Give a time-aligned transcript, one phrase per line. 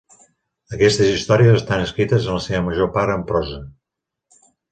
[0.77, 3.61] Aquestes històries estan escrites en la seva major part en prosa.